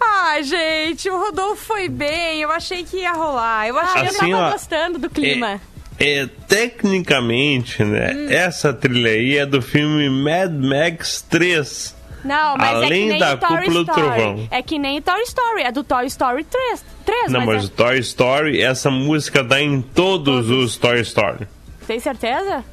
[0.00, 2.40] Ai, gente, o Rodolfo foi bem.
[2.40, 3.68] Eu achei que ia rolar.
[3.68, 5.60] Eu achei Ah, eu Assim, tava ó, gostando do clima.
[6.00, 8.12] É, tecnicamente, né?
[8.14, 8.26] Hum.
[8.30, 11.96] Essa trilha aí é do filme Mad Max 3.
[12.24, 14.00] Não, mas é Além que nem da Toy cúpula do Story.
[14.16, 14.48] trovão.
[14.50, 15.62] É que nem Toy Story.
[15.62, 16.84] É do Toy Story 3.
[17.04, 21.44] 3 Não, mas mas o Toy Story, essa música tá em todos os Toy Story.
[21.44, 21.86] é...
[21.86, 22.64] Tem certeza?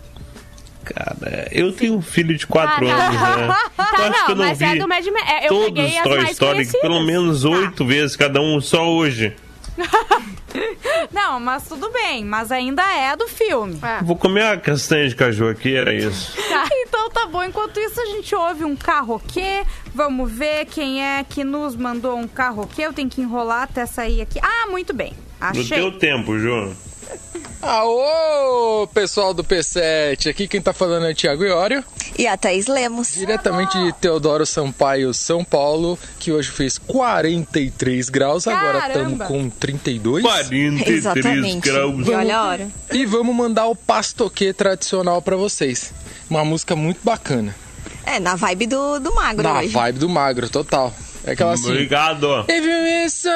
[0.84, 3.48] Cara, eu tenho um filho de 4 Ah, anos, né?
[3.76, 5.30] Tá, Eu acho não, que eu não mas vi é do Mad Max.
[5.32, 6.82] É, eu todos Toy Story conhecidas.
[6.82, 9.34] pelo menos oito vezes cada um só hoje.
[11.12, 12.24] Não, mas tudo bem.
[12.24, 13.78] Mas ainda é do filme.
[13.82, 14.04] É.
[14.04, 16.34] Vou comer uma castanha de caju aqui, era isso.
[16.88, 17.44] Então tá bom.
[17.44, 19.64] Enquanto isso, a gente ouve um carroquê.
[19.94, 22.84] Vamos ver quem é que nos mandou um carroquê.
[22.84, 24.40] Eu tenho que enrolar até sair aqui.
[24.42, 25.14] Ah, muito bem.
[25.42, 25.78] No Achei.
[25.78, 26.74] teu tempo, João.
[27.68, 31.84] Aô, pessoal do P7, aqui quem tá falando é o Thiago Iório,
[32.16, 33.12] E a Thaís Lemos.
[33.16, 39.26] diretamente de Teodoro Sampaio, São Paulo, que hoje fez 43 graus, agora estamos Caramba.
[39.26, 40.22] com 32.
[40.24, 41.60] 43 Exatamente.
[41.68, 42.08] graus.
[42.08, 42.68] E olha a hora.
[42.92, 45.92] E vamos mandar o pastoquê tradicional pra vocês.
[46.30, 47.56] Uma música muito bacana.
[48.06, 49.70] É, na vibe do, do magro Na hoje.
[49.70, 50.94] vibe do magro, total.
[51.26, 51.72] É aquela assim.
[51.72, 52.46] Obrigado.
[52.48, 53.30] If you miss so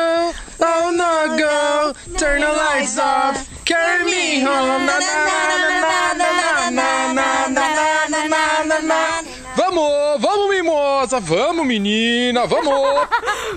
[0.59, 4.85] long ago, turn the lights off, carry me home.
[4.85, 9.23] Na, na, na, na, na, na, na, na, na, na, na, na, na.
[9.55, 13.07] Vamos, vamos, mimosa, vamos, menina, vamos.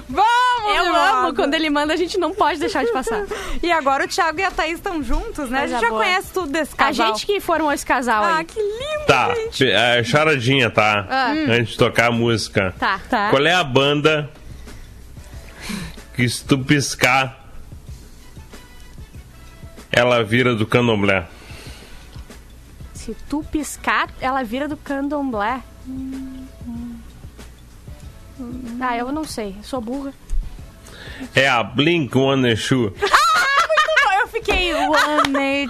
[0.09, 0.32] Vamos,
[0.77, 3.25] Eu amo quando ele manda, a gente não pode deixar de passar.
[3.63, 5.59] E agora o Thiago e a Thaís estão juntos, né?
[5.59, 6.03] a Coisa gente já boa.
[6.03, 7.07] conhece tudo desse A casal.
[7.09, 8.45] gente que formou esse casal Ah, aí.
[8.45, 9.71] que lindo, Tá, gente.
[9.71, 11.07] é, charadinha, tá?
[11.49, 12.75] Antes de tocar a música.
[12.79, 13.01] Tá.
[13.09, 13.31] Tá.
[13.31, 14.31] Qual é a banda
[16.17, 17.39] que se tu piscar,
[19.91, 21.27] ela vira do candomblé?
[22.95, 25.61] Se tu piscar, ela vira do candomblé.
[28.81, 29.57] Ah, eu não sei.
[29.63, 30.13] Sou burra.
[31.35, 32.93] É a Blink One Shoe.
[34.23, 35.69] Eu fiquei one.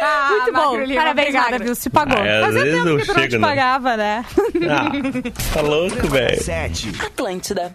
[0.00, 0.94] Ah, Muito bom.
[0.94, 1.64] Parabéns, Magro.
[1.64, 1.74] viu?
[1.74, 2.18] Se pagou.
[2.18, 4.24] Ah, às Fazia vezes tempo eu que tu não chego, te pagava, né?
[4.70, 6.42] Ah, tá louco, velho.
[6.42, 6.92] 7.
[7.04, 7.74] Atlântida.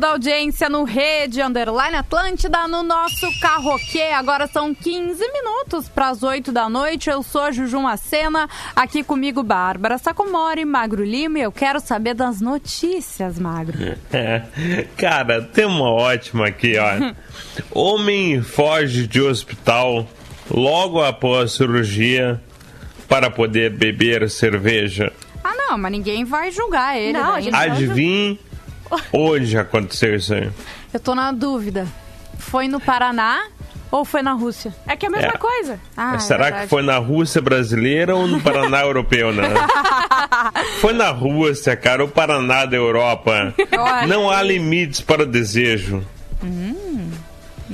[0.00, 4.04] Da audiência no Rede Underline Atlântida, no nosso carroquê.
[4.14, 7.10] Agora são 15 minutos para as 8 da noite.
[7.10, 11.38] Eu sou a Juju Macena, aqui comigo Bárbara Sacomori, Magro Lima.
[11.38, 13.76] E eu quero saber das notícias, Magro.
[14.10, 14.42] É.
[14.96, 17.14] Cara, tem uma ótima aqui, ó.
[17.70, 20.08] Homem foge de hospital
[20.50, 22.40] logo após cirurgia
[23.06, 25.12] para poder beber cerveja.
[25.44, 27.12] Ah, não, mas ninguém vai julgar ele.
[27.12, 27.42] Não, a daí.
[27.42, 28.49] gente-
[29.12, 30.50] Onde aconteceu isso aí?
[30.92, 31.86] Eu tô na dúvida.
[32.38, 33.40] Foi no Paraná
[33.90, 34.74] ou foi na Rússia?
[34.86, 35.36] É que é a mesma É.
[35.36, 35.80] coisa.
[35.96, 36.62] Ah, é Será verdade.
[36.64, 39.48] que foi na Rússia brasileira ou no Paraná europeu, né?
[40.80, 43.54] Foi na Rússia, cara, o Paraná da Europa.
[44.08, 46.04] Não há limites para o desejo.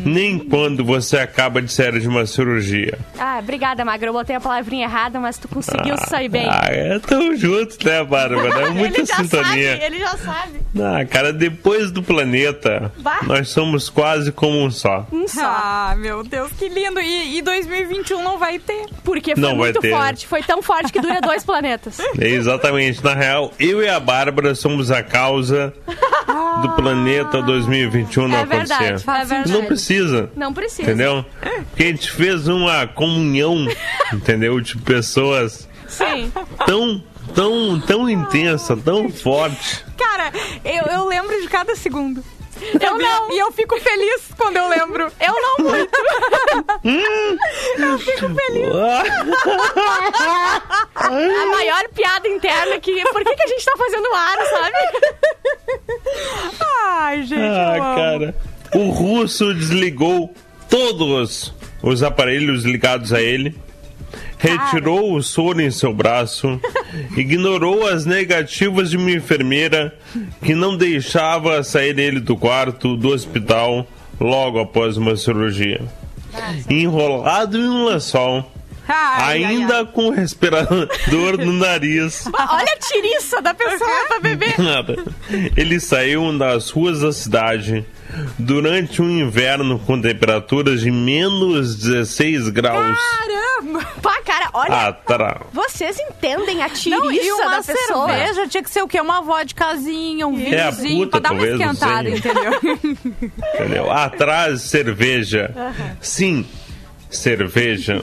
[0.07, 2.99] Nem quando você acaba de sair de uma cirurgia.
[3.19, 4.09] Ah, obrigada, Magra.
[4.09, 6.47] Eu botei a palavrinha errada, mas tu conseguiu sair bem.
[6.49, 8.47] Ah, é tão juntos, né, Bárbara?
[8.67, 9.73] É muita ele sintonia.
[9.73, 10.61] sabe, ele já sabe.
[10.79, 13.21] Ah, cara, depois do planeta, Bah.
[13.25, 15.07] nós somos quase como um só.
[15.13, 15.41] Um só.
[15.45, 17.01] Ah, meu Deus, que lindo.
[17.01, 18.87] E, e 2021 não vai ter.
[19.05, 19.91] Porque foi Não vai muito ter.
[19.91, 20.27] forte.
[20.27, 21.99] Foi tão forte que dura dois planetas.
[22.19, 23.03] É exatamente.
[23.05, 25.73] Na real, eu e a Bárbara somos a causa
[26.63, 28.67] do planeta 2021 não É acontecer.
[28.79, 29.69] verdade, faz Não sentido.
[29.97, 30.31] Precisa.
[30.37, 30.83] Não precisa.
[30.83, 31.25] Entendeu?
[31.71, 33.67] Porque a gente fez uma comunhão,
[34.13, 34.61] entendeu?
[34.61, 36.31] De pessoas Sim.
[36.67, 37.03] tão,
[37.35, 39.85] tão, tão intensa, tão forte.
[39.97, 40.31] Cara,
[40.65, 42.23] eu, eu lembro de cada segundo.
[42.81, 43.31] Eu não.
[43.33, 45.13] E eu fico feliz quando eu lembro.
[45.21, 45.99] Eu não muito.
[47.79, 48.69] Eu fico feliz.
[50.97, 53.03] A maior piada interna que...
[53.13, 54.77] Por que, que a gente tá fazendo ar, sabe?
[56.89, 57.95] Ai, gente, Ah, amo.
[57.97, 58.35] cara.
[58.77, 60.35] O russo desligou
[60.69, 63.55] todos os aparelhos ligados a ele,
[64.37, 66.61] retirou o soro em seu braço,
[67.17, 69.97] ignorou as negativas de uma enfermeira
[70.43, 73.87] que não deixava sair ele do quarto do hospital
[74.21, 75.81] logo após uma cirurgia.
[76.69, 78.53] Enrolado em um lençol,
[78.87, 79.87] Ai, ai, ainda ai.
[79.87, 82.27] com o respirador no nariz.
[82.29, 84.61] Olha a tiriça da pessoa pra beber.
[84.61, 84.97] Nada.
[85.57, 87.83] Ele saiu nas ruas da cidade
[88.39, 92.97] durante um inverno com temperaturas de menos 16 graus.
[92.99, 93.85] Caramba!
[94.03, 94.89] Pá, cara, olha...
[94.89, 95.41] Atrás.
[95.53, 98.09] Vocês entendem a tiriça Não, e uma da pessoa?
[98.09, 99.01] cerveja tinha que ser o quê?
[99.01, 102.53] Uma vodkazinha, um É, a vinhozinho, puta, pra dar uma esquentada, entendeu?
[103.55, 103.91] Entendeu?
[103.91, 105.55] Atrás, cerveja.
[106.01, 106.47] Sim,
[107.11, 108.01] cerveja.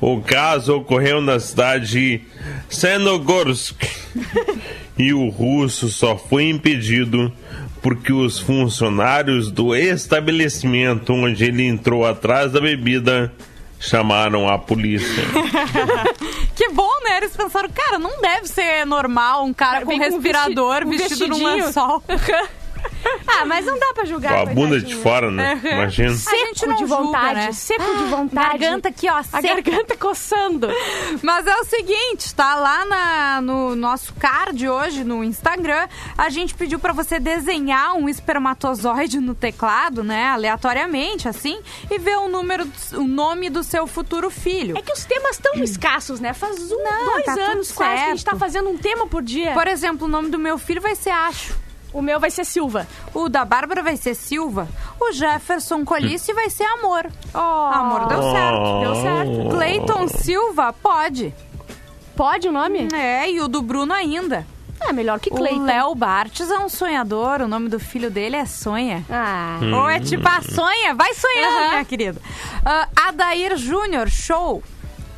[0.00, 2.20] O caso ocorreu na cidade de
[2.68, 3.82] Senogorsk.
[4.98, 7.32] E o russo só foi impedido
[7.82, 13.32] porque os funcionários do estabelecimento onde ele entrou atrás da bebida
[13.78, 15.24] chamaram a polícia.
[16.54, 17.16] que bom, né?
[17.18, 21.04] Eles pensaram, cara, não deve ser normal um cara com Vem com um respirador vesti-
[21.04, 22.02] um vestido num lençol.
[23.32, 25.58] Ah, mas não dá pra Com julgar, a bunda de fora, né?
[25.64, 26.10] Imagina.
[26.10, 27.52] A gente Seco não de julga, vontade, né?
[27.52, 28.58] seco de vontade.
[28.58, 29.40] Garganta aqui, ó, A seca.
[29.42, 30.68] garganta coçando.
[31.22, 35.88] Mas é o seguinte, tá lá na- no nosso card hoje no Instagram,
[36.18, 42.16] a gente pediu pra você desenhar um espermatozoide no teclado, né, aleatoriamente, assim, e ver
[42.18, 44.76] o número, o nome do seu futuro filho.
[44.76, 46.34] É que os temas estão escassos, né?
[46.34, 49.22] Faz um, Não, dois tá anos quase que a gente tá fazendo um tema por
[49.22, 49.52] dia.
[49.52, 51.54] Por exemplo, o nome do meu filho vai ser Acho.
[51.92, 52.86] O meu vai ser Silva.
[53.12, 54.68] O da Bárbara vai ser Silva.
[55.00, 57.06] O Jefferson Colice vai ser Amor.
[57.34, 58.80] Oh, Amor deu certo.
[58.80, 59.48] Deu certo.
[59.50, 61.34] Cleiton Silva pode.
[62.14, 62.88] Pode o nome?
[62.94, 64.46] É, e o do Bruno ainda.
[64.82, 65.64] É melhor que O Cleiton.
[65.64, 67.42] Léo Bartes é um sonhador.
[67.42, 69.04] O nome do filho dele é Sonha.
[69.10, 69.58] Ah.
[69.74, 70.94] Ou é tipo a Sonha?
[70.94, 71.68] Vai sonhando, Aham.
[71.70, 72.20] minha querida.
[72.64, 74.62] Ah, Adair Júnior, show.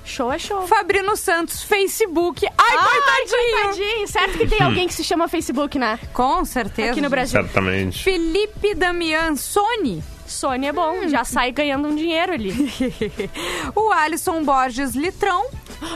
[0.04, 0.66] Show é show.
[0.66, 2.46] Fabrino Santos, Facebook.
[2.58, 3.60] Ai, coitadinho.
[3.62, 4.08] coitadinho.
[4.08, 5.98] Certo que tem alguém que se chama Facebook, né?
[6.12, 6.92] Com certeza.
[6.92, 7.40] Aqui no Brasil.
[7.40, 8.02] Certamente.
[8.02, 10.02] Felipe Damian Sony.
[10.26, 12.52] Sony é bom, já sai ganhando um dinheiro ali.
[13.76, 15.46] o Alisson Borges Litrão.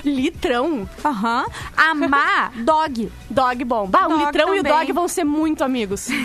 [0.04, 0.88] Litrão?
[1.04, 1.46] Aham.
[1.76, 3.10] A Má Dog.
[3.30, 3.86] Dog bom.
[3.86, 4.78] Bah, o Dog Litrão e o também.
[4.80, 6.08] Dog vão ser muito amigos.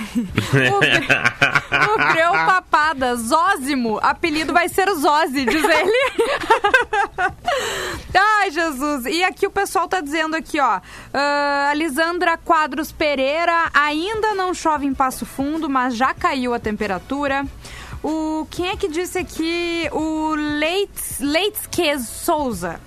[1.71, 3.99] O Greu Papada, Zózimo.
[4.01, 6.11] Apelido vai ser Zózi, diz ele.
[8.15, 9.05] Ai, Jesus.
[9.05, 10.79] E aqui o pessoal tá dizendo aqui, ó.
[11.13, 17.45] a Lisandra Quadros Pereira, ainda não chove em Passo Fundo, mas já caiu a temperatura.
[18.03, 19.87] O, quem é que disse aqui?
[19.91, 22.79] O Leitz, Leitzquez Souza.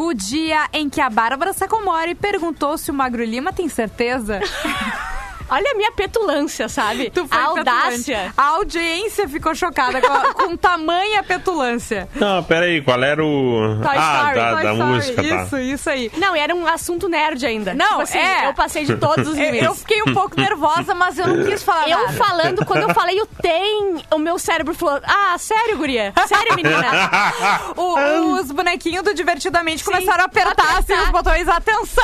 [0.00, 4.38] O dia em que a Bárbara Sacomori perguntou se o Magro Lima tem certeza.
[5.50, 7.10] Olha a minha petulância, sabe?
[7.10, 7.68] Tu foi a petulante.
[7.70, 8.32] audácia.
[8.36, 12.08] A audiência ficou chocada com, a- com tamanha petulância.
[12.14, 13.78] Não, peraí, qual era o.
[13.82, 15.42] Toy ah, Story, da, Toy da Story, música, tá.
[15.44, 16.10] Isso, isso aí.
[16.16, 17.74] Não, era um assunto nerd ainda.
[17.74, 18.46] Não, Tipo assim, é.
[18.48, 19.62] Eu passei de todos os limites.
[19.66, 22.12] eu fiquei um pouco nervosa, mas eu não quis falar Eu nada.
[22.12, 26.12] falando, quando eu falei o tem, o meu cérebro falou: Ah, sério, guria?
[26.26, 26.78] Sério, menina?
[27.76, 31.48] O- os bonequinhos do Divertidamente começaram a apertar, assim, os botões.
[31.48, 32.02] Atenção!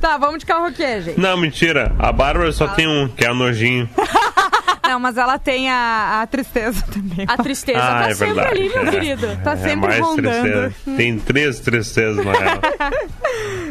[0.00, 1.20] tá, vamos de karaokê, gente.
[1.20, 1.94] Não, mentira.
[1.98, 3.88] A Bárbara só tem um, que é a nojinho.
[4.86, 7.26] Não, mas ela tem a, a tristeza também.
[7.26, 8.58] A tristeza ah, tá é sempre verdade.
[8.58, 8.90] ali, meu é.
[8.90, 9.26] querido.
[9.42, 10.42] Tá É sempre mais rondando.
[10.42, 10.74] tristeza.
[10.96, 12.60] Tem três tristezas na real.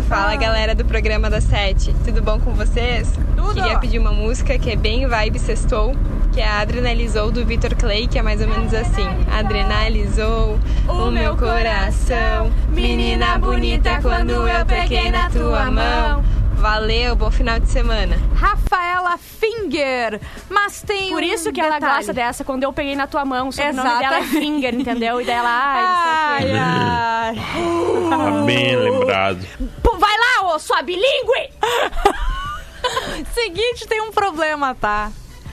[0.10, 3.14] Fala galera do programa da Sete, tudo bom com vocês?
[3.36, 3.54] Tudo.
[3.54, 5.96] Queria pedir uma música que é bem vibe sextou,
[6.34, 11.12] que é a Adrenalizou do Vitor Clay, que é mais ou menos assim: Adrenalizou o
[11.12, 16.39] meu coração, menina bonita quando eu peguei na tua mão.
[16.60, 18.18] Valeu, bom final de semana.
[18.36, 20.20] Rafaela Finger.
[20.50, 21.96] Mas tem Por um isso que ela detalhe.
[21.96, 24.24] gosta dessa, quando eu peguei na tua mão, o sobrenome dela é.
[24.24, 25.22] Finger, entendeu?
[25.22, 26.52] E daí ela, ai.
[26.52, 27.36] Ai, ai.
[28.10, 29.46] Tá bem lembrado.
[29.98, 31.50] Vai lá, ô sua bilíngue!
[33.34, 35.12] Seguinte, tem um problema, tá?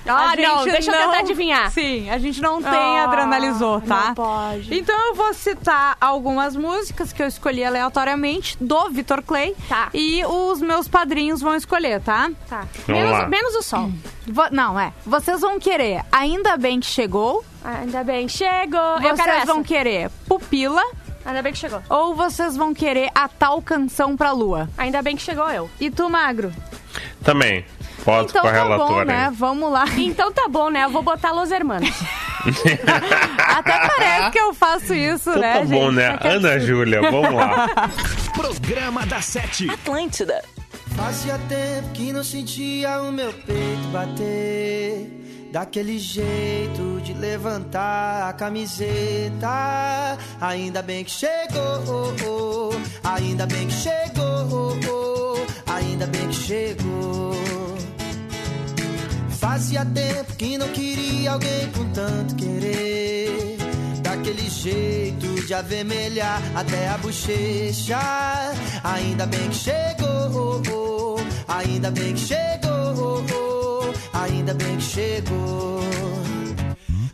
[0.08, 1.70] Ah, A não, gente deixa eu tentar adivinhar.
[1.70, 4.06] Sim, a gente não tem Ah, adrenalizou, tá?
[4.08, 4.74] não pode.
[4.78, 9.54] Então eu vou citar algumas músicas que eu escolhi aleatoriamente do Vitor Clay.
[9.68, 9.88] Tá.
[9.92, 12.30] E os meus padrinhos vão escolher, tá?
[12.48, 12.66] Tá.
[12.86, 13.26] Vamos lá.
[13.26, 13.90] Menos, menos o sol.
[14.26, 14.92] Vo- não, é.
[15.04, 17.44] Vocês vão querer Ainda Bem Que Chegou.
[17.64, 18.80] Ainda bem, chegou.
[18.80, 19.46] eu quero Vocês essa.
[19.46, 20.82] vão querer Pupila.
[21.24, 21.82] Ainda bem que chegou.
[21.88, 24.68] Ou vocês vão querer A Tal Canção Pra Lua.
[24.78, 25.68] Ainda bem que chegou eu.
[25.80, 26.52] E tu, Magro?
[27.24, 27.64] Também.
[28.06, 29.04] Foto então com a tá bom, relatora.
[29.04, 29.26] né?
[29.26, 29.34] aí.
[29.34, 29.84] Vamos lá.
[29.98, 30.84] Então tá bom, né?
[30.84, 31.90] Eu vou botar Los Hermanos.
[33.48, 35.94] Até parece que eu faço isso, Então né, tá bom, gente?
[35.96, 36.18] né?
[36.22, 37.66] Ana Júlia, vamos lá.
[38.34, 39.68] Programa da Sete.
[39.68, 40.42] Atlântida.
[40.96, 45.12] Fazia tempo que não sentia o meu peito bater.
[45.52, 50.18] Daquele jeito de levantar a camiseta.
[50.40, 52.70] Ainda bem que chegou,
[53.02, 54.76] ainda bem que chegou,
[55.66, 56.95] ainda bem que chegou.
[59.66, 63.56] Fazia tempo que não queria alguém com tanto querer.
[64.00, 67.98] Daquele jeito de avermelhar até a bochecha.
[68.84, 75.80] Ainda bem que chegou, ainda bem que chegou, ainda bem que chegou.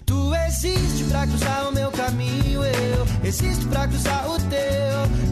[0.05, 5.32] Tu existe pra cruzar o meu caminho, eu existo pra cruzar o teu.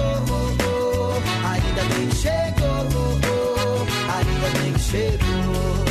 [4.91, 5.85] chegou.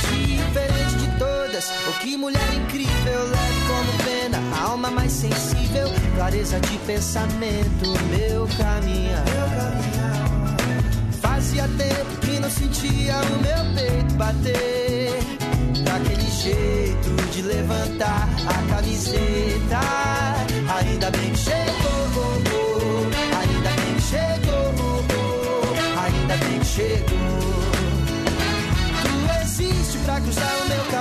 [0.00, 6.58] Diferente de todas, oh que mulher incrível, leve como pena, a alma mais sensível, clareza
[6.60, 9.24] de pensamento, meu caminhar.
[11.20, 15.12] Fazia tempo que não sentia o meu peito bater.
[15.84, 19.80] Daquele jeito de levantar a camiseta.
[20.78, 23.06] Ainda bem que chegou,
[23.38, 25.04] ainda bem que chegou,
[26.02, 27.45] ainda bem que chegou.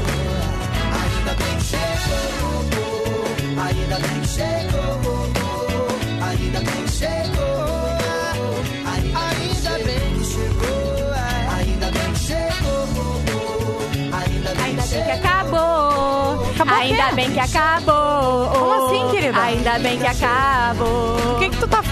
[1.01, 2.64] ainda bem chegou,
[3.62, 5.11] ainda bem chegou,
[16.82, 18.49] Ainda bem que acabou.
[18.49, 19.39] Como assim, querida?
[19.39, 21.36] Ainda bem que acabou.
[21.36, 21.84] O que que tu tá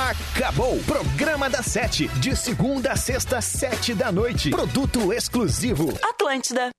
[0.09, 0.79] Acabou!
[0.87, 2.09] Programa da Sete.
[2.09, 4.51] De segunda a sexta, sete da noite.
[4.51, 5.93] Produto exclusivo.
[6.03, 6.71] Atlântida.